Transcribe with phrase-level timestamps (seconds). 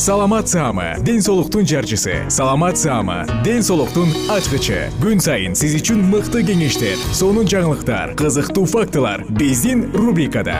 [0.00, 2.24] саламат саама ден соолуктун жарчысы.
[2.30, 4.88] Саламат саама ден соолуктун ачкычы.
[4.96, 10.56] Күн сайын сиз үчүн мыкты кеңештер сонун жаңылыктар кызыктуу фактылар биздин рубрикада.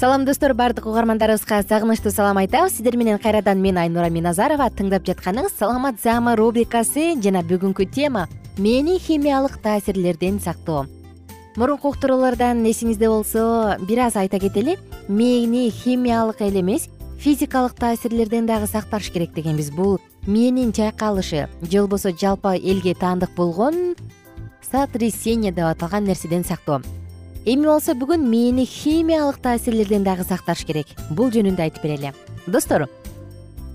[0.00, 2.78] Салам достор баардык угармандарыбызга сагынычтуу салам айтабыз.
[2.78, 7.12] Сиздер менен кайрадан мен айнура миназарова тыңдап жатканыңыз саламат саама рубрикасы.
[7.20, 8.24] Жана бүгүнкү тема
[8.58, 10.86] мээни химиялык таасирлерден сактоо.
[11.56, 14.76] Мурунку уктуруулардан эсиңизде болсо бир аз айта кетели
[15.08, 16.88] мээни химиялык эле эмес
[17.18, 19.70] физикалык таасирлерден дагы сакташ керек дегенбиз.
[19.70, 21.48] Бул мээнин чайкалышы.
[21.62, 23.94] Же болбосо жалпы элге таандык болгон
[24.70, 26.82] сотрясение деп аталган нерседен сактоо.
[27.44, 30.86] Эми болсо бүгүн мээни химиялык таасирлерден дагы сакташ керек.
[31.10, 32.12] Бул жөнүндө айтып берели.
[32.46, 32.88] Достор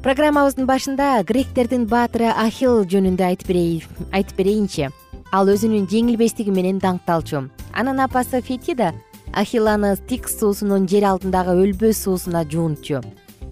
[0.04, 4.90] программабыздын башында гректердин баатыры ахил жөнүндө айтып берейинчи
[5.32, 7.46] ал өзүнүн жеңилбестиги менен даңкталчу.
[7.72, 8.90] Анын апасы фетида
[9.32, 13.00] ахиланы стикс суусунун жер altындагы өлбөс суусуна жуунтчу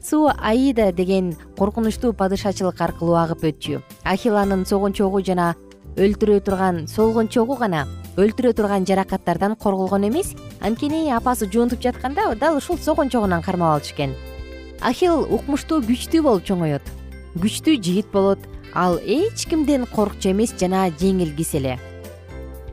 [0.03, 3.79] суу аида деген коркунучтуу падышачылык аркылуу агып өтчү.
[4.03, 5.53] Ахиланын согончогу жана
[5.95, 7.85] өлтүрө турган солгончогу гана
[8.17, 10.35] өлтүрө турган жаракаттардан корголгон эмес.
[10.59, 14.17] Анткени апасы жуунтуп жатканда дал ушул согончогунан кармап алчу экен
[14.81, 16.81] ахил укмуштуу күчтүү болуп чоңоет.
[17.37, 18.39] Күчтүү жигит болот.
[18.73, 21.79] Ал эч кимден коркчу эмес жана жеңилгис эле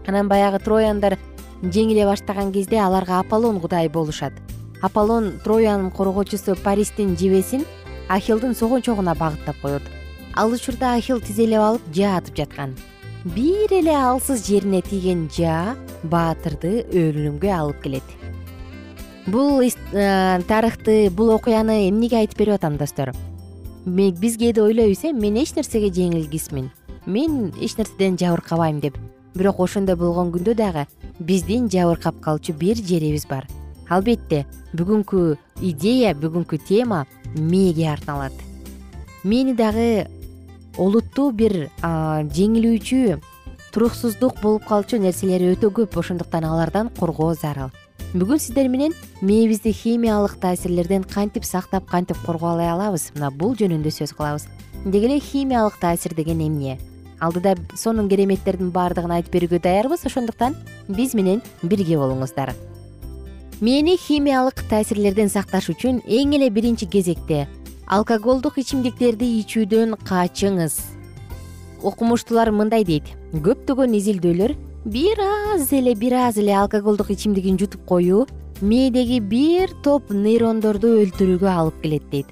[0.08, 1.18] анан баягы трояндар
[1.62, 4.32] жеңиле баштаган кезде аларга аполлон кудай болушат.
[4.82, 7.64] Аполлон троянын коргоочусу паристин жебесин
[8.08, 9.82] ахилдин согончогуна багыттап коет.
[10.34, 12.76] Ал учурда ахил тизелеп алып жаа атып жаткан.
[13.24, 18.16] Бир эле алсыз жерине тийген жаа баатырды өлүмгө алып келет
[19.28, 23.12] бул э, тарыхты бул окуяны эмнеге айтып берип атам достор?
[23.84, 26.70] Биз кээде ойлойбуз э мен эч нерсеге жеңилгисмин.
[27.06, 28.96] Мен эч нерседен жабыркабайм деп.
[29.34, 30.86] Бирок ошондой болгон күндө дагы
[31.18, 33.46] биздин жабыркап калчу бир жерибиз бар.
[33.88, 38.32] Албетте бүгүнкү идея бүгүнкү тема мээге арналат
[39.24, 40.06] мээни дагы
[40.76, 43.18] олуттуу бир жеңилүүчү
[43.72, 45.98] туруксуздук болуп калчу нерселери өтө көп.
[45.98, 47.70] Ошондуктан алардан коргоо зарыл
[48.14, 53.10] бүгүн сиздер менен мээбизди химиялык таасирлерден кантип сактап кантип коргой алабыз?
[53.14, 54.46] Мына бул жөнүндө сөз кылабыз.
[54.86, 56.78] Деги эле химиялык таасир деген эмне?
[57.20, 60.06] Алдыда сонун кереметтердин баардыгын айтып берүүгө даярбыз.
[60.08, 60.56] Ошондуктан
[60.88, 62.54] биз менен бирге болуңуздар.
[63.60, 67.44] Мээни химиялык таасирлерден сакташ үчүн эң эле биринчи кезекте
[67.88, 70.80] алкоголдук ичимдиктерди ичүүдөн качыңыз.
[71.84, 73.04] Окумуштуулар мындай дейт.
[73.32, 74.56] Көптөгөн изилдөөлөр
[74.88, 78.26] бир аз эле бир аз эле алкоголдук ичимдигин жутуп коюу
[78.62, 82.30] мээдеги бир топ нейрондорду өлтүрүүгө алып келет дейт.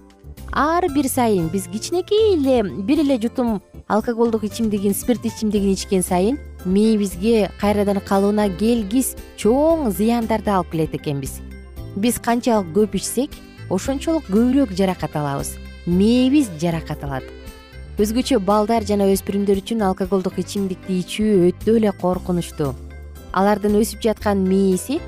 [0.53, 6.41] Ар бир сайын биз кичинекей эле бир эле жутум алкоголдук ичимдигин спирт ичимдигин ичкен сайын
[6.65, 11.43] мээбизге кайрадан калыбына келгис чоң зыяндарды алып келет экенбиз.
[11.97, 13.37] Биз канчалык көп ичсек
[13.69, 15.59] ошончолук көбүрөөк жаракат алабыз.
[15.85, 17.36] Мээбиз жаракат алат
[17.97, 22.75] өзгөчө балдар жана өспүрүмдөр үчүн алкоголдук ичимдикти ичүү өтө эле коркунучтуу
[23.33, 24.99] алардын өсүп жаткан мээси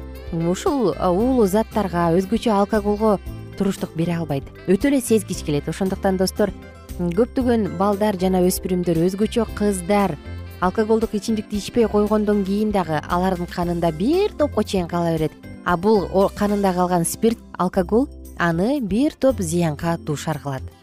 [0.49, 3.19] ушул уулуу заттарга өзгөчө алкоголго
[3.58, 4.49] туруштук бере албайт.
[4.69, 5.69] Өтө эле сезгич келет.
[5.69, 6.52] Ошондуктан достор
[6.96, 10.17] көптөгөн балдар жана өспүрүмдөр өзгөчө кыздар
[10.64, 15.32] алкоголдук ичимдикти ичпей койгондон кийин дагы алардын канында бир топко чейин кала берет.
[15.64, 18.08] А бул канында калган спирт алкоголь
[18.38, 20.78] аны бир топ зыянга дуушар кылат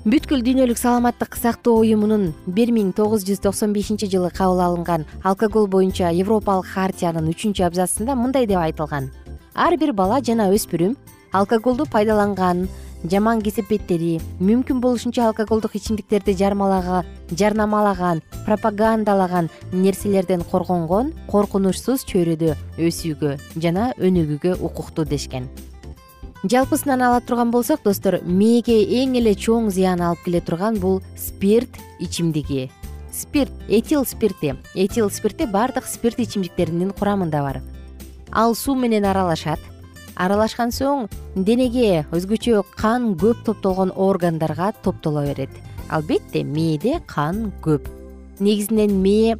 [0.00, 5.68] бүткүл дүйнөлүк саламаттык сактоо уюмунун бир миң тогуз жүз токсон бешинчи жылы кабыл алынган алкоголь
[5.68, 9.10] боюнча европалык хартиянын үчүнчү абзацында мындай деп айтылган.
[9.52, 10.96] Ар бир бала жана өспүрүм
[11.36, 12.64] алкоголду пайдаланган
[13.04, 22.56] жаман кесепеттери мүмкүн болушунча алкоголдук ичимдиктерди жарнамалаган пропагандалаган нерселерден коргонгон коркунучсуз чөйрөдө
[22.88, 25.52] өсүүгө жана өнүгүүгө укуктуу дешкен
[26.44, 31.76] жалпысынан ала турган болсок достор мээге эң эле чоң зыян алып келе турган бул спирт
[32.00, 32.70] ичимдиги.
[33.12, 34.54] Спирт этил спирти.
[34.74, 37.60] Этил спирти баардык спирт ичимдиктеринин курамында бар.
[38.32, 39.60] Ал суу менен аралашат.
[40.16, 45.50] Аралашкан соң денеге өзгөчө кан көп топтолгон органдарга топтоло берет.
[45.90, 47.84] Албетте мээде кан көп.
[48.38, 49.36] Негизинен мээ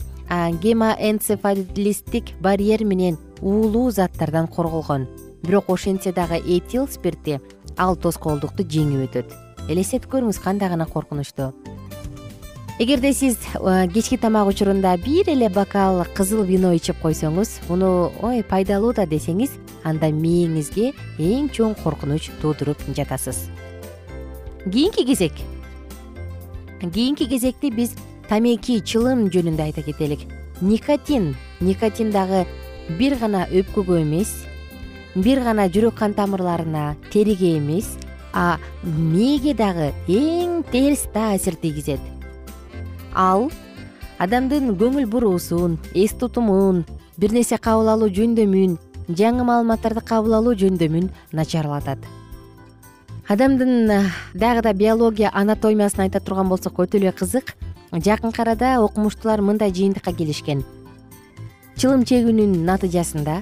[0.61, 5.08] гемоэнцефалистик барьер менен уулуу заттардан корголгон
[5.42, 7.40] бирок ошентсе дагы этил спирти
[7.76, 9.34] ал тоскоолдукту жеңип өтөт.
[9.69, 11.52] Элестетип көрүңүз кандай гана коркунучтуу
[12.81, 13.37] эгерде сиз
[13.92, 19.52] кечки тамак учурунда бир эле бокал кызыл вино ичип койсоңуз муну ой пайдалуу да десеңиз
[19.84, 23.50] анда мээңизге эң чоң коркунуч туудуруп жатасыз.
[24.64, 25.32] Кийинки кезек.
[26.81, 27.92] Кийинки кезекти биз
[28.31, 30.25] тамеки чылым жөнүндө айта кетелик.
[30.62, 31.37] Никотин.
[31.60, 32.46] Никотин дагы
[32.96, 34.32] бир гана өпкөгө эмес
[35.14, 37.96] бир гана жүрөк кан тамырларына териге эмес
[38.32, 42.00] а мээге дагы эң терс таасир тийгизет.
[43.14, 43.50] Ал
[44.18, 46.84] адамдын көңүл буруусун эс тутумун
[47.16, 48.78] бир нерсе кабыл алуу жөндөмүн
[49.08, 51.98] жаңы маалыматтарды кабыл алуу жөндөмүн начарлатат.
[53.28, 53.90] Адамдын
[54.34, 57.56] дагы да биология анатомиясын айта турган болсок өтө эле кызык
[57.92, 60.62] жакынкы арада окумуштуулар мындай жыйынтыкка келишкен.
[61.76, 63.40] Чылым чегүүнүн натыйжасында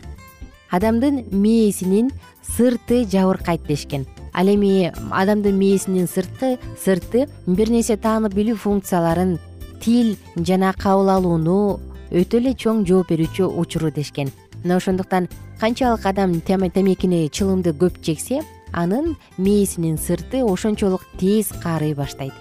[0.70, 2.10] адамдын мээсинин
[2.56, 4.06] сырты жабыркайт дешкен.
[4.32, 9.38] Ал эми адамдын мээсинин сырты сырты бир нерсе таанып билүү функцияларын
[9.80, 11.80] тил жана кабыл алууну
[12.10, 14.30] өтө эле чоң жооп берүүчү учуру дешкен.
[14.64, 15.28] Мына ошондуктан
[15.60, 18.42] канчалык адам темекини чылымды көп чексе
[18.72, 22.32] анын мээсинин сырты ошончолук тез карый баштайт.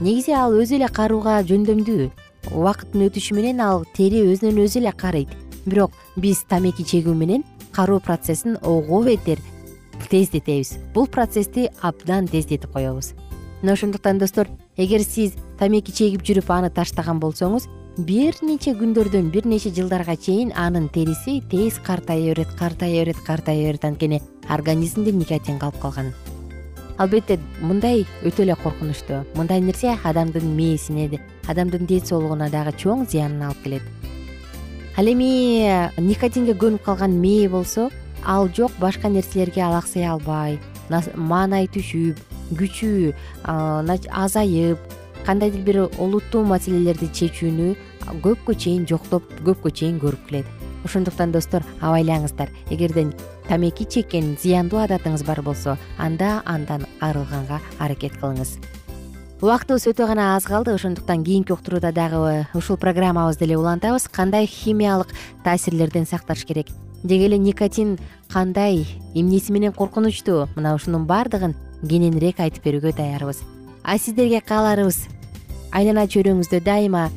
[0.00, 2.10] Негизи ал өзү эле карууга жөндөмдүү
[2.52, 5.30] убакыттын өтүшү менен ал тери өзүнөн өзү эле карыйт
[5.66, 9.38] бирок биз тамеки чегүү менен кароо процессин ого бетер
[10.10, 10.78] тездетебиз.
[10.94, 13.14] Бул процессти абдан тездетип коебуз.
[13.62, 17.66] Мына ошондуктан достор эгер сиз тамеки чегип жүрүп аны таштаган болсоңуз
[17.98, 23.56] бир нече күндөрдөн бир нече жылдарга чейин анын териси тез картая берет картая берет картая
[23.56, 23.84] берет.
[23.84, 26.12] Анткени организмде никотин калып калган.
[26.98, 31.18] Албетте мындай өтө эле коркунучтуу мындай нерсе адамдын мээсине
[31.48, 33.82] адамдын ден соолугуна дагы чоң зыянын алып келет
[34.96, 37.90] ал эми никотинге көнүп калган мээ болсо
[38.24, 40.58] ал жок башка нерселерге алаксый албай
[41.14, 42.20] маанай түшүп
[42.58, 43.14] күчү
[43.44, 44.78] азайып
[45.26, 47.74] кандайдыр бир олуттуу маселелерди чечүүнү
[48.24, 50.46] көпкө чейин жоктоп көпкө чейин көрүп келет.
[50.84, 52.52] Ошондуктан достор абайлаңыздар.
[52.70, 53.06] Эгерде
[53.48, 58.58] тамеки чеккен зыяндуу адатыңыз бар болсо анда андан арылганга аракет кылыңыз
[59.44, 60.72] убактыбыз өтө гана аз калды.
[60.72, 64.08] Ошондуктан кийинки уктурууда дагы ушул программабызды эле улантабыз.
[64.08, 65.08] Кандай химиялык
[65.44, 66.68] таасирлерден сакташ керек?
[67.02, 67.98] Деги эле никотин
[68.32, 68.86] кандай?
[69.14, 73.42] Эмнеси менен коркунучтуу мына ушунун баардыгын кененирээк айтып берүүгө даярбыз.
[73.84, 75.08] А сиздерге кааларыбыз
[75.72, 77.10] айлана чөйрөңүздө дайыма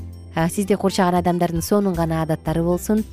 [0.52, 3.06] сизди курчаган адамдардын сонун гана адаттары болсун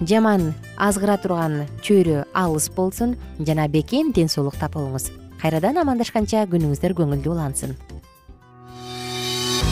[0.00, 5.10] жаман азгыра турган чөйрө алыс болсун жана бекем ден соолук тапылыңыз.
[5.42, 7.76] Кайрадан амандашканча күнүңүздөр көңүлдүү улансын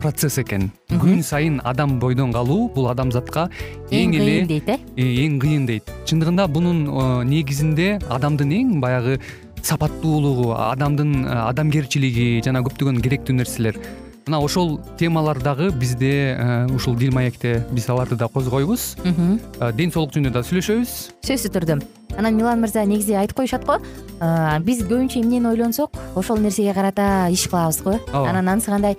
[0.00, 0.70] процесс экен.
[0.90, 3.48] Күн сайын адам бойдон калуу бул адамзатка
[3.90, 4.78] эң эле кыйын дейт э?
[4.96, 5.92] э эң кыйын дейт.
[6.06, 9.20] Чындыгында бунун э, негизинде адамдын эң баягы
[9.62, 13.80] сапаттуулугу адамдын адамгерчилиги жана көптөгөн керектүү нерселер.
[14.26, 18.96] Мына ошол темалар дагы бизде э, ушул дил маекте биз аларды да козгойбуз.
[19.04, 20.94] Э, ден соолук жөнүндө да сүйлөшөбүз.
[21.22, 21.76] Сөзсүз түрдө.
[22.18, 23.78] Анан милан мырза негизи айтып коюшат го?
[24.18, 25.94] Э, биз көбүнчө эмнени ойлонсок?
[26.18, 28.00] Ошол нерсеге карата иш кылабыз го?
[28.10, 28.30] Ооба.
[28.32, 28.98] Анан анысы кандай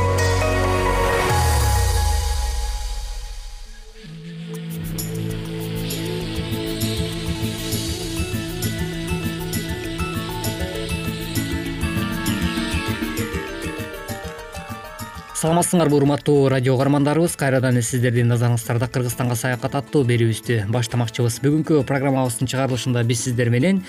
[15.41, 17.33] саламатсыңарбы урматтуу радио угармандарыбыз.
[17.33, 21.39] Кайрадан сиздердин назарыңыздарда кыргызстанга саякат аттуу берүүбүздү баштамакчыбыз.
[21.41, 23.79] Бүгүнкү программабыздын чыгарылышында биз сиздер менен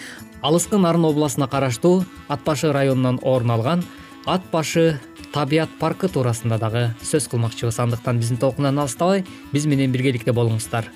[0.40, 3.84] алыскы нарын областына караштуу ат башы районунан орун алган
[4.24, 4.96] ат башы
[5.34, 7.82] табият паркы туурасында дагы сөз кылмакчыбыз.
[7.84, 10.88] Андыктан биздин толкундан алыстабай биз менен биргеликте болуңуздар.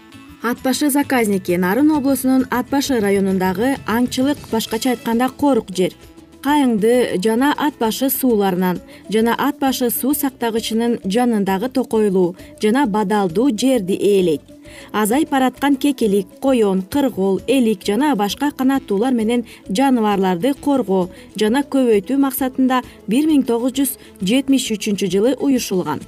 [0.43, 5.93] Ат башы заказники нарын облусунун ат башы районундагы аңчылык башкача айтканда корук жер
[6.47, 8.79] кайыңды жана ат башы сууларынан
[9.11, 14.43] жана ат башы суу сактагычынын жанындагы токойлуу жана бадалдуу жерди ээлейт.
[14.93, 22.83] Азайып бараткан кекилик коен кыргоол элик жана башка канаттуулар менен жаныбарларды коргоо жана көбөйтүү максатында
[23.09, 26.05] бир миң тогуз жүз жетимиш үчүнчү жылы уюшулган.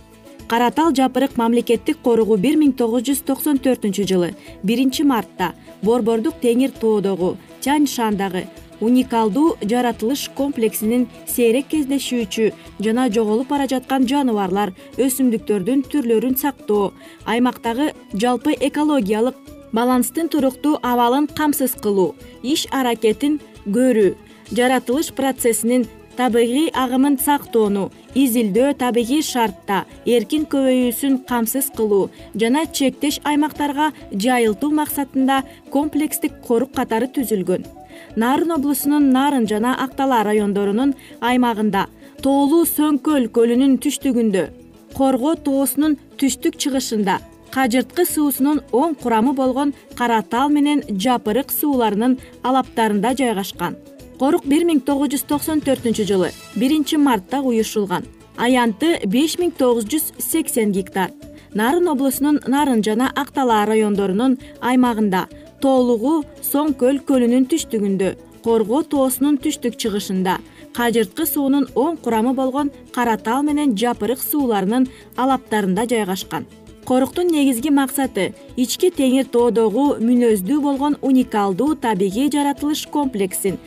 [0.47, 4.31] Кара тал жапырык мамлекеттик коругу бир миң тогуз жүз токсон төртүнчү жылы
[4.63, 5.53] биринчи мартта
[5.83, 8.47] борбордук теңир тоодогу тянь шандагы
[8.81, 12.53] уникалдуу жаратылыш комплексинин сейрек кездешүүчү
[12.85, 16.93] жана жоголуп бара жаткан жаныбарлар өсүмдүктөрдүн түрлөрүн сактоо.
[17.27, 19.37] Аймактагы жалпы экологиялык
[19.73, 24.17] баланстын туруктуу абалын камсыз кылуу иш аракетин көрүү
[24.57, 25.87] жаратылыш процессинин
[26.19, 29.85] табигый агымын сактоону изилдөө табигый шартта
[30.17, 32.09] эркин көбөйүүсүн камсыз кылуу
[32.43, 35.43] жана чектеш аймактарга жайылтуу максатында
[35.75, 37.69] комплекстик корук катары түзүлгөн
[38.17, 41.87] нарын облусунун нарын жана ак дала райондорунун аймагында.
[42.23, 44.49] Тоолуу сөңкөл көлүнүн түштүгүндө.
[44.95, 47.19] Корго тоосунун түштүк чыгышында.
[47.55, 53.77] Кажырткы суусунун оң курамы болгон кара тал менен жапырык сууларынын алаптарында жайгашкан.
[54.19, 58.05] Корук бир миң тогуз жүз токсон төртүнчү жылы биринчи мартта уюшулган.
[58.37, 61.13] Аянты беш миң тогуз жүз сексен гектар.
[61.55, 65.29] Нарын облусунун нарын жана ак дала райондорунун аймагында
[65.63, 70.39] тоолугу соң көл көлүнүн түштүгүндө корго тоосунун түштүк чыгышында
[70.77, 74.87] кажырткы суунун оң курамы болгон кара тал менен жапырык сууларынын
[75.17, 76.47] алаптарында жайгашкан.
[76.89, 83.59] Коруктун негизги максаты ички теңир тоодогу мүнөздүү болгон уникалдуу табигый жаратылыш комплексин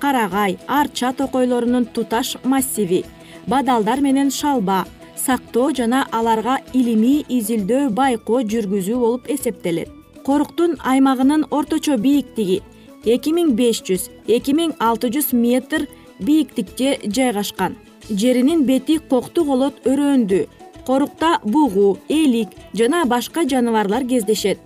[0.00, 3.04] карагай арча токойлорунун туташ массиви
[3.46, 4.86] бадалдар менен шалба
[5.26, 12.60] сактоо жана аларга илимий изилдөө байкоо жүргүзүү болуп эсептелет коруктун аймагынын орточо бийиктиги
[13.04, 15.86] эки миң беш жүз эки миң алты жүз метр
[16.20, 17.76] бийиктикте жайгашкан.
[18.10, 20.46] Жеринин бети кокту колот өрөөндүү
[20.86, 24.58] корукта бугу элик жана башка жаныбарлар кездешет.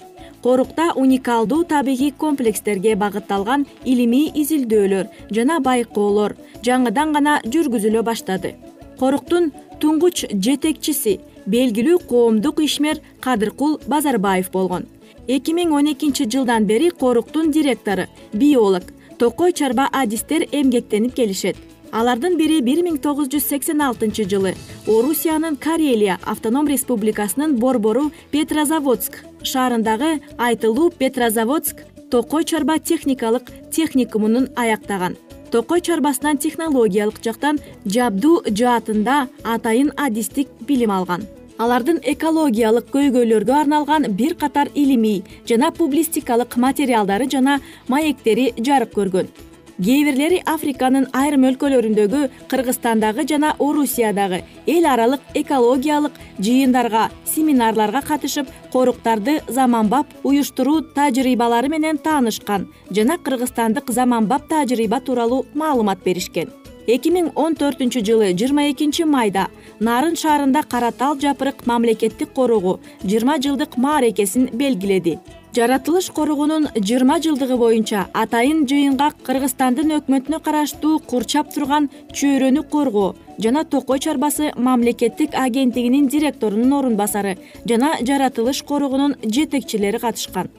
[0.43, 8.57] Корукта уникалдуу табигый комплекстерге багытталган илимий изилдөөлөр жана байкоолор жаңыдан гана жүргүзүлө баштады.
[8.99, 14.87] Коруктун туңгуч жетекчиси белгилүү коомдук ишмер кадыркул базарбаев болгон
[15.27, 18.83] эки миң он экинчи жылдан бери коруктун директору биолог
[19.19, 21.57] токой чарба адистер эмгектенип келишет.
[21.93, 24.55] Алардын бири бир миң тогуз жүз сексен алтынчы жылы
[24.87, 35.17] орусиянын карелия автоном республикасынын борбору петрозаводск шаарындагы айтылуу петрозаводск токой чарба техникалык техникумунун аяктаган.
[35.53, 44.35] Токой чарбасынан технологиялык жактан жабдуу жаатында атайын адистик билим алган алардын экологиялык көйгөйлөргө арналган бир
[44.35, 49.29] катар илимий жана публистикалык материалдары жана маектери жарык көргөн.
[49.75, 52.21] Кээ бирлери африканын айрым өлкөлөрүндөгү
[52.51, 62.69] кыргызстандагы жана орусиядагы эл аралык экологиялык жыйындарга семинарларга катышып коруктарды заманбап уюштуруу тажрыйбалары менен таанышкан
[62.91, 66.55] жана кыргызстандык заманбап тажрыйба тууралуу маалымат беришкен
[66.87, 69.47] эки миң он төртүнчү жылы жыйырма экинчи майда
[69.81, 75.19] нарын шаарында кара тал жапырык мамлекеттик коругу жыйырма жылдык маарекесин белгиледи.
[75.55, 83.65] Жаратылыш коругунун жыйырма жылдыгы боюнча атайын жыйынга кыргызстандын өкмөтүнө караштуу курчап турган чөйрөнү коргоо жана
[83.65, 90.51] токой чарбасы мамлекеттик агенттигинин директорунун орун басары жана жаратылыш коругунун жетекчилери катышкан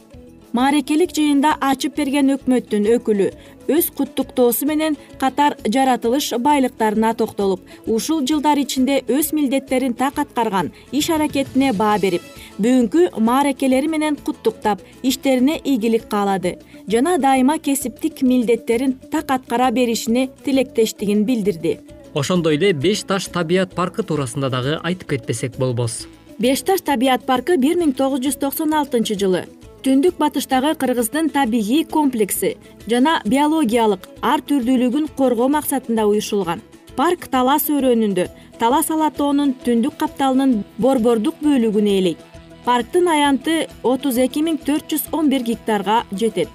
[0.56, 3.26] маарекелик жыйында ачып берген өкмөттүн өкүлү
[3.76, 11.10] өз куттуктоосу менен катар жаратылыш байлыктарына токтолуп ушул жылдар ичинде өз милдеттерин так аткарган иш
[11.16, 12.24] аракетине баа берип
[12.60, 16.56] бүгүнкү маарекелери менен куттуктап иштерине ийгилик каалады.
[16.88, 21.80] Жана дайыма кесиптик милдеттерин так аткара беришине тилектештигин билдирди.
[22.14, 26.06] Ошондой эле беш таш табият паркы туурасында дагы айтып кетпесек болбос.
[26.40, 29.46] Беш таш табият паркы бир миң тогуз жүз токсон алтынчы жылы
[29.86, 32.56] түндүк батыштагы кыргыздын табигый комплекси
[32.90, 36.64] жана биологиялык ар түрдүүлүгүн коргоо максатында уюшулган.
[36.98, 38.26] Парк талас өрөөнүндө
[38.58, 42.18] талас ала тоонун түндүк капталынын борбордук бөлүгүн ээлейт.
[42.66, 46.50] Парктын аянты отуз эки миң төрт жүз он бир гектарга жетет.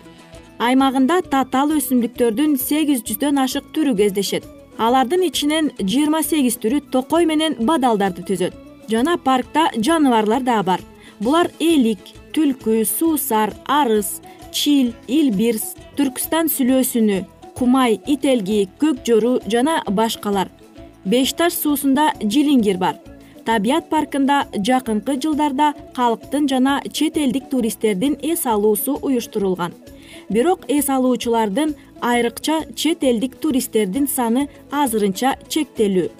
[0.58, 4.48] Аймагында татаал өсүмдүктөрдүн сегиз жүздөн ашык түрү кездешет.
[4.76, 8.58] Алардын ичинен жыйырма сегиз түрү токой менен бадалдарды түзөт.
[8.90, 10.80] Жана паркта жаныбарлар дагы бар.
[11.20, 12.00] Булар элик
[12.34, 14.20] түлкү суусар арыс
[14.52, 17.20] чил илбирс түркстан сүлөөсүнү
[17.58, 20.48] кумай ителги көк жору жана башкалар.
[21.04, 22.96] Беш таш суусунда жилиңгир бар.
[23.44, 29.72] Табият паркында жакынкы жылдарда калктын жана чет элдик туристтердин эс алуусу уюштурулган.
[30.28, 36.10] Бирок эс алуучулардын айрыкча чет элдик туристтердин саны азырынча чектелүү.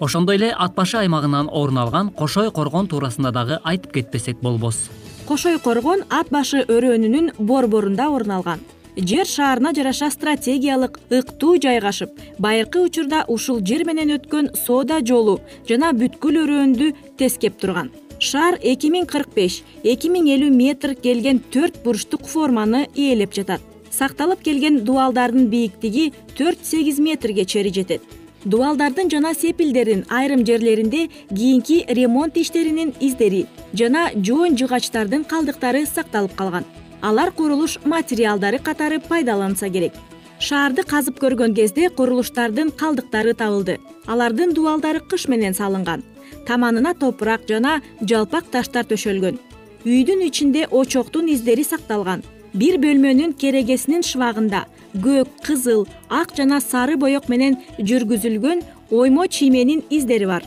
[0.00, 4.90] Ошондой эле ат башы аймагынан орун алган кошой коргон туурасында дагы айтып кетпесек болбос
[5.26, 8.60] кошой коргон ат башы өрөөнүнүн борборунда орун алган.
[8.96, 15.90] Жер шаарына жараша стратегиялык ыктуу жайгашып байыркы учурда ушул жер менен өткөн соода жолу жана
[15.92, 17.90] бүткүл өрөөндү тескеп турган.
[18.18, 23.60] Шаар эки миң кырк беш эки миң элүү метр келген төрт бурчтук форманы ээлеп жатат.
[23.90, 28.02] Сакталып келген дубалдардын бийиктиги төрт сегиз метрге чейин жетет
[28.44, 36.64] дубалдардын жана сепилдердин айрым жерлеринде кийинки ремонт иштеринин издери жана жоон жыгачтардын калдыктары сакталып калган.
[37.02, 39.92] Алар курулуш материалдары катары пайдаланса керек.
[40.38, 43.78] Шаарды казып көргөн кезде курулуштардын калдыктары табылды.
[44.06, 46.02] Алардын дубалдары кыш менен салынган.
[46.46, 49.38] Таманына топурак жана жалпак таштар төшөлгөн.
[49.84, 52.22] Үйдүн ичинде очоктун издери сакталган.
[52.52, 54.66] Бир бөлмөнүн керегесинин шыбагында
[55.02, 60.44] көк кызыл ак жана сары боек менен жүргүзүлгөн оймо чийменин издери бар.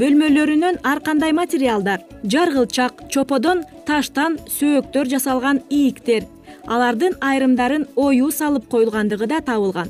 [0.00, 6.28] Бөлмөлөрүнөн ар кандай материалдар жаргылчак чоподон таштан сөөктөр жасалган ийиктер
[6.66, 9.88] алардын айрымдарын оюу салып коюлгандыгы да табылган.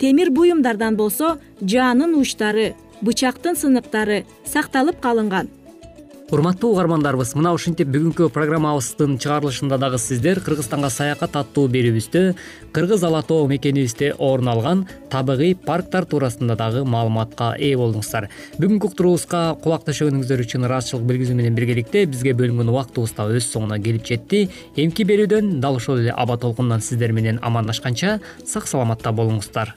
[0.00, 5.50] Темир буюмдардан болсо жаанын уучтары бычактын сыныктары сакталып калынган
[6.32, 12.22] урматтуу угармандарыбыз мына ушинтип бүгүнкү программабыздын чыгарылышында дагы сиздер кыргызстанга саякат аттуу берүүбүздө
[12.72, 18.30] кыргыз ала тоо мекенибизде орун алган табигый парктар туурасында дагы маалыматка ээ болдуңуздар.
[18.56, 23.76] Бүгүнкү уктуруубузга кулак төшөгөнүңүздөр үчүн ыраазычылык билгизүү менен биргеликте бизге бөлүнгөн убактыбыз да өз соңуна
[23.84, 24.46] келип жетти.
[24.72, 29.76] Эмки берүүдөн дал ошол эле аба толкундан сиздер менен амандашканча сак саламатта болуңуздар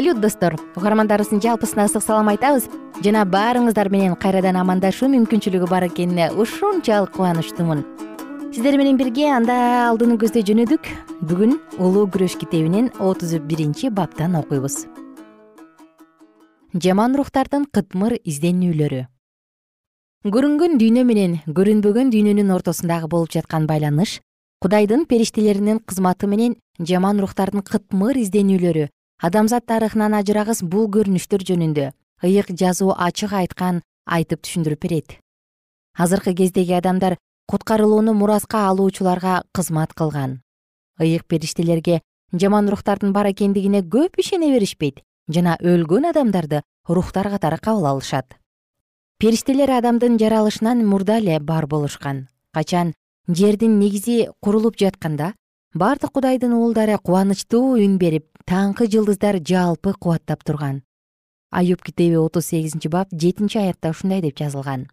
[0.00, 0.56] салют достор.
[0.76, 2.70] Угармандарыбыздын жалпысына ысык салам айтабыз.
[3.04, 7.84] Жана баарыңыздар менен кайрадан амандашуу мүмкүнчүлүгү бар экенине ушунчалык кубанычтуумун
[8.54, 10.88] сиздер менен бирге анда алдыны көздөй жөнөдүк.
[11.20, 14.86] Бүгүн улуу күрөш китебинен отуз биринчи баптан окуйбуз.
[16.72, 19.02] Жаман рухтардын кытмыр изденүүлөрү.
[20.24, 24.22] Көрүнгөн дүйнө менен көрүнбөгөн дүйнөнүн ортосундагы болуп жаткан байланыш
[24.64, 28.88] кудайдын периштелеринин кызматы менен жаман рухтардын кытмыр изденүүлөрү
[29.20, 31.90] адамзат тарыхынан ажырагыс бул көрүнүштөр жөнүндө
[32.24, 35.18] ыйык жазуу ачык айткан айтып түшүндүрүп берет.
[35.96, 40.40] Азыркы кездеги адамдар куткарылууну мураска алуучуларга кызмат кылган.
[40.98, 42.00] Ыйык периштелерге
[42.32, 48.36] жаман рухтардын бар экендигине көп ишене беришпейт жана өлгөн адамдарды рухтар катары кабыл алышат.
[49.18, 52.28] Периштелер адамдын жаралышынан мурда эле бар болушкан.
[52.52, 52.94] Качан
[53.28, 55.34] жердин негизи курулуп жатканда
[55.74, 60.82] бардык кудайдын уулдары кубанычтуу үн берип таңкы жылдыздар жалпы кубаттап турган.
[61.50, 64.88] Аюб китеби отуз сегизинчи бап жетинчи аятта ушундай деп жазылган.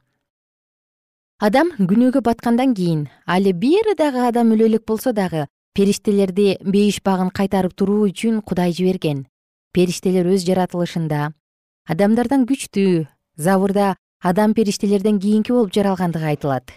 [1.40, 7.30] Адам күнөөгө баткандан кийин али бир дагы адам өлө элек болсо дагы периштелерди бейиш багын
[7.30, 9.26] кайтарып туруу үчүн кудай жиберген.
[9.74, 11.34] Периштелер өз жаратылышында.
[11.90, 16.74] Адамдардан күчтүү забырда адам периштелерден кийинки болуп жаралгандыгы айтылат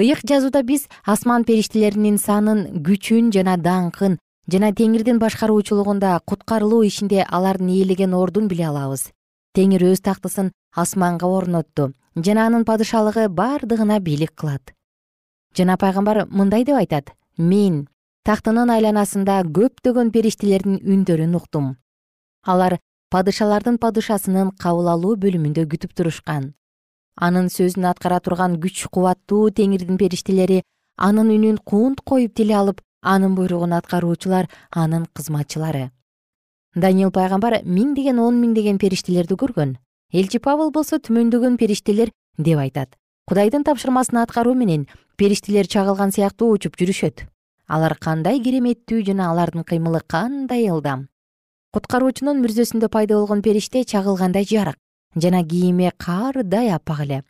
[0.00, 4.16] ыйык жазууда биз асман периштелеринин санын күчүн жана даңкын
[4.52, 9.10] жана теңирдин башкаруучулугунда куткарылуу ишинде алардын ээлеген ордун биле алабыз.
[9.54, 14.72] Теңир өз тактысын асманга орнотту жана анын падышалыгы бардыгына бийлик кылат.
[15.56, 17.86] Жана пайгамбар мындай деп айтат мен
[18.24, 21.74] тактынын айланасында көптөгөн периштелердин үндөрүн уктум.
[22.46, 22.78] Алар
[23.10, 26.54] падышалардын падышасынын кабыл алуу бөлүмүндө күтүп турушкан
[27.20, 30.62] анын сөзүн аткара турган күч кубаттуу теңирдин периштелери
[30.96, 35.90] анын үнүн кунт коюп тиле алып анын буйругун аткаруучулар анын кызматчылары.
[36.74, 39.76] Даниил пайгамбар миңдеген он миңдеген периштелерди көргөн.
[40.12, 42.96] Элчи павыл болсо түмөндөгөн периштелер деп айтат.
[43.28, 47.26] Кудайдын тапшырмасын аткаруу менен периштелер чагылган сыяктуу учуп жүрүшөт.
[47.68, 51.08] Алар кандай кереметтүү жана алардын кыймылы кандай ылдам.
[51.74, 54.78] Куткаруучунун мүрзөсүндө пайда болгон периште чагылгандай жарык
[55.16, 57.22] жана кийими каардай аппак эле.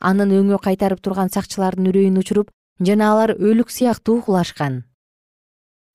[0.00, 4.84] Анын өңү кайтарып турган сакчылардын үрөйүн учуруп жана алар өлүк сыяктуу кулашкан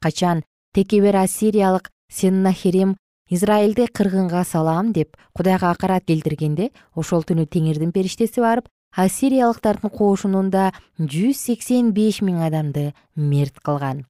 [0.02, 2.96] качан текебер ассириялык сеннахирим
[3.30, 11.36] израилди кыргынга салам деп кудайга акарат келтиргенде ошол түнү теңирдин периштеси барып ассириялыктардын кошунунда жүз
[11.36, 14.06] сексен беш миң адамды мерт кылган.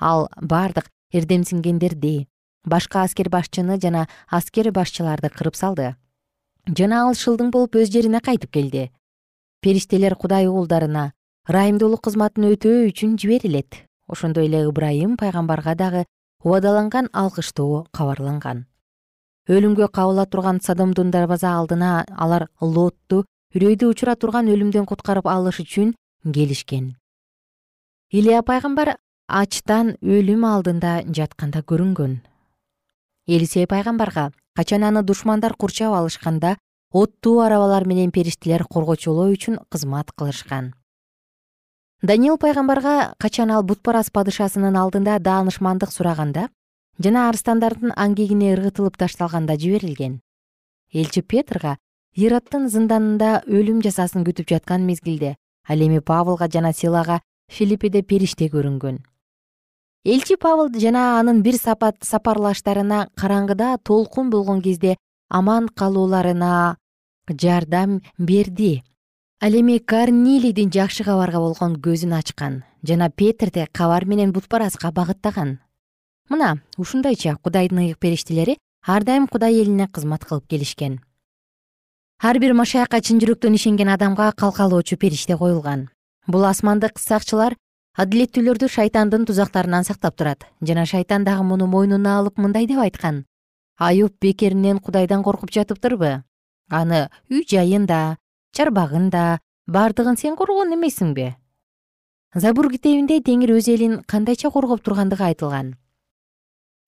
[0.00, 2.26] Ал бардык эрдемсингендерди
[2.66, 5.94] башка аскер башчыны жана аскер башчыларды кырып салды
[6.66, 8.90] жана ал шылдың болуп өз жерине кайтып келди.
[9.60, 11.12] Периштелер кудай уулдарына
[11.48, 13.82] ырайымдуулук кызматын өтөө үчүн жиберилет.
[14.06, 16.04] Ошондой эле ыбрайым пайгамбарга дагы
[16.42, 18.66] убадаланган алкыштоо кабарланган.
[19.48, 25.94] Өлүмгө кабыла турган садомдун дарбаза алдына алар лотту үрөйдү учура турган өлүмдөн куткарып алыш үчүн
[26.24, 26.94] келишкен.
[28.10, 28.96] Илья пайгамбар
[29.26, 32.20] ачтан өлүм алдында жатканда көрүнгөн
[33.26, 36.56] элисей пайгамбарга качан аны душмандар курчап алышканда
[36.92, 40.74] оттуу арабалар менен периштелер коргочулоо үчүн кызмат кылышкан.
[42.02, 46.48] Даниил пайгамбарга качан ал бутпарас падышасынын алдында даанышмандык сураганда
[46.98, 50.20] жана арстандардын аңгегине ыргытылып ташталганда жиберилген.
[50.92, 51.76] Элчи петрга
[52.14, 55.36] ироддун зынданында өлүм жазасын күтүп жаткан мезгилде
[55.68, 58.98] ал эми павылга жана силага филиппиде периште көрүнгөн
[60.04, 64.96] элчи павыл жана анын бир сапарлаштарына караңгыда толкун болгон кезде
[65.28, 66.76] аман калууларына
[67.28, 68.82] жардам берди.
[69.40, 75.60] Ал эми корнилийдин жакшы кабарга болгон көзүн ачкан жана петрди кабар менен бутпараска багыттаган.
[76.28, 81.00] Мына ушундайча кудайдын ыйык периштелери ар дайым кудай элине кызмат кылып келишкен.
[82.22, 85.90] Ар бир машаякка чын жүрөктөн ишенген адамга калкалоочу периште коюлган.
[86.26, 87.56] Бул асмандык сакчылар
[88.00, 93.26] адилеттүүлөрдү шайтандын тузактарынан сактап турат жана шайтан дагы муну мойнуна алып мындай деп айткан.
[93.76, 96.22] Аюб бекеринен кудайдан коркуп жатыптырбы
[96.70, 98.16] аны үй жайын да
[98.56, 101.34] чарбагын да бардыгын сен коргон эмессиңби
[102.34, 105.74] забур китебинде теңир өз элин кандайча коргоп тургандыгы айтылган.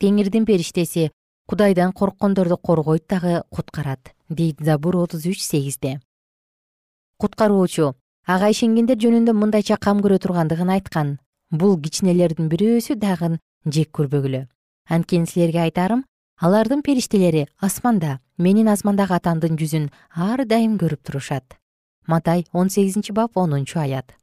[0.00, 1.10] Теңирдин периштеси
[1.46, 6.00] кудайдан корккондорду коргойт дагы куткарат дейт забур отуз үч сегизде.
[7.18, 7.94] Куткаруучу
[8.26, 11.18] ага ишенгендер жөнүндө мындайча кам көрө тургандыгын айткан.
[11.50, 14.46] Бул кичинелердин бирөөсү дагы жек көрбөгүлө.
[14.88, 16.04] Анткени силерге айтарым
[16.40, 21.56] алардын периштелери асманда менин асмандагы атамдын жүзүн ар дайым көрүп турушат.
[22.06, 24.14] Матай он сегизинчи бап онунчу аят.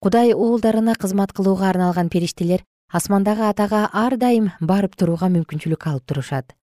[0.00, 6.54] Кудай уулдарына кызмат кылууга арналган периштелер асмандагы атага ар дайым барып турууга мүмкүнчүлүк алып турушат.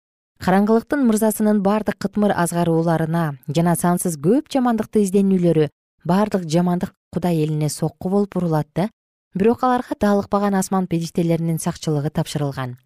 [0.40, 5.68] Караңгылыктын мырзасынын бардык кытмыр азгарууларына жана сансыз көп жамандыкты изденүүлөрү
[6.04, 8.88] бардык жамандык кудай элине сокку болуп урулат да
[9.34, 12.78] бирок аларга даалыкпаган асман периштелеринин сакчылыгы тапшырылган.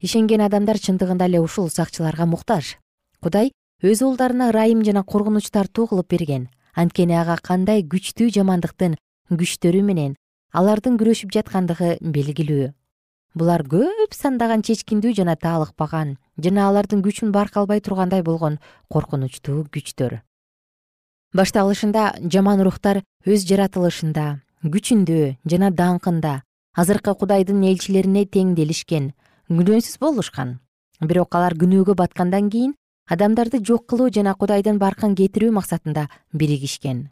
[0.00, 2.78] Ишенген адамдар чындыгында эле ушул сакчыларга муктаж.
[3.20, 6.48] Кудай өз уулдарына ырайым жана коркунуч тартуу кылып берген.
[6.74, 8.94] Анткени ага кандай күчтүү жамандыктын
[9.30, 10.14] күчтөрү менен
[10.52, 12.70] алардын күрөшүп жаткандыгы белгилүү.
[13.34, 20.20] Булар көп сандаган чечкиндүү жана таалыкпаган жана алардын күчүн баркы албай тургандай болгон коркунучтуу күчтөр
[21.36, 24.26] башталышында жаман рухтар өз жаратылышында
[24.64, 26.40] күчүндө жана даңкында
[26.80, 29.12] азыркы кудайдын элчилерине теңделишкен
[29.52, 30.58] күнөөсүз болушкан.
[31.00, 32.74] Бирок алар күнөөгө баткандан кийин
[33.12, 37.08] адамдарды жок кылуу жана кудайдын баркын кетирүү максатында биригишкен.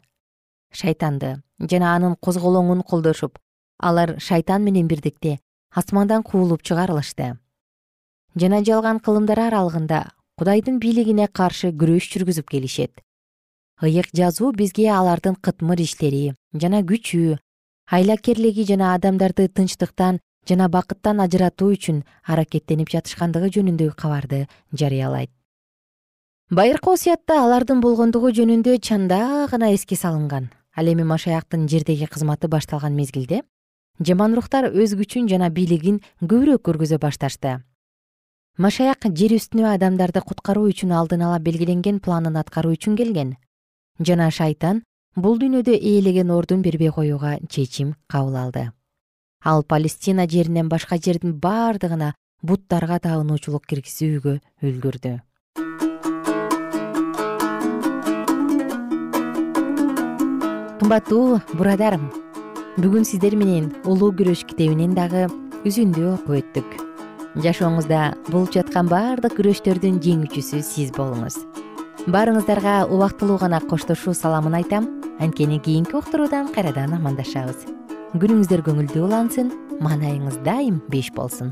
[0.73, 3.37] Шайтанды жана анын козголоңун колдошуп
[3.79, 5.37] алар шайтан менен бирдикте
[5.71, 7.37] асмандан куулуп чыгарылышты.
[8.35, 13.01] Жана жалган кылымдар аралыгында кудайдын бийлигине каршы күрөш жүргүзүп келишет
[13.81, 17.37] ыйык жазуу бизге алардын кытмыр иштери жана күчү
[17.93, 20.17] айлакерлиги жана адамдарды тынчтыктан
[20.49, 25.29] жана бакыттан ажыратуу үчүн аракеттенип жатышкандыгы жөнүндөгү кабарды жарыялайт.
[26.49, 30.49] Байыркы осуятта алардын болгондугу жөнүндө чанда гана эске салынган.
[30.75, 33.43] Ал эми машаяктын жердеги кызматы башталган мезгилде
[33.99, 37.59] жаман рухтар өз күчүн жана бийлигин көбүрөөк көргөзө башташты.
[38.57, 43.35] Машаяк жер үстүнө адамдарды куткаруу үчүн алдын ала белгиленген планын аткаруу үчүн келген
[43.99, 44.83] жана шайтан
[45.15, 48.71] бул дүйнөдө ээлеген ордун бербей коюуга чечим кабыл алды.
[49.43, 55.13] Ал палестина жеринен башка жердин бардыгына буттарга табынуучулук киргизүүгө үлгүрдү.
[60.77, 61.97] Кымбаттуу бурадар
[62.77, 65.25] бүгүн сиздер менен улуу күрөш китебинен дагы
[65.65, 66.81] үзүндү окуп өттүк.
[67.41, 71.41] Жашооңузда болуп жаткан баардык күрөштөрдүн жеңүүчүсү сиз болуңуз
[72.07, 74.87] баарыңыздарга убактылуу гана коштошуу саламын айтам.
[75.19, 77.67] Анткени кийинки уктуруудан кайрадан амандашабыз.
[78.15, 79.51] Күнүңүздөр көңүлдүү улансын
[79.83, 81.51] маанайыңыз дайым беш болсун